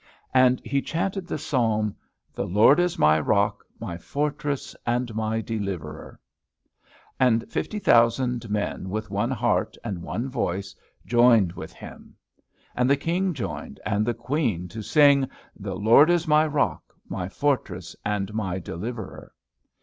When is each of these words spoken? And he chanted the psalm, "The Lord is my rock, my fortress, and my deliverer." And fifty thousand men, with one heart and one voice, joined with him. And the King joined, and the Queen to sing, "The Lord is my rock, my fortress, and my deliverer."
And 0.33 0.59
he 0.65 0.81
chanted 0.81 1.27
the 1.27 1.37
psalm, 1.37 1.95
"The 2.33 2.47
Lord 2.47 2.79
is 2.79 2.97
my 2.97 3.19
rock, 3.19 3.63
my 3.79 3.99
fortress, 3.99 4.75
and 4.83 5.13
my 5.13 5.41
deliverer." 5.41 6.19
And 7.19 7.47
fifty 7.51 7.77
thousand 7.77 8.49
men, 8.49 8.89
with 8.89 9.11
one 9.11 9.29
heart 9.29 9.77
and 9.83 10.01
one 10.01 10.27
voice, 10.27 10.73
joined 11.05 11.51
with 11.53 11.71
him. 11.73 12.15
And 12.75 12.89
the 12.89 12.97
King 12.97 13.35
joined, 13.35 13.79
and 13.85 14.03
the 14.03 14.15
Queen 14.15 14.67
to 14.69 14.81
sing, 14.81 15.29
"The 15.55 15.75
Lord 15.75 16.09
is 16.09 16.27
my 16.27 16.47
rock, 16.47 16.95
my 17.07 17.29
fortress, 17.29 17.95
and 18.03 18.33
my 18.33 18.57
deliverer." 18.57 19.31